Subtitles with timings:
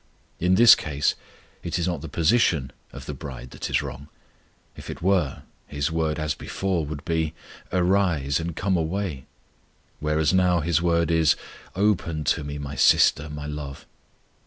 [0.39, 1.13] In this case
[1.61, 4.07] it is not the position of the bride that is wrong;
[4.75, 7.35] if it were, His word as before would be,
[7.71, 9.25] "Arise, and come away";
[9.99, 11.35] whereas now His word is,
[11.75, 13.85] "Open to Me, My sister, My love."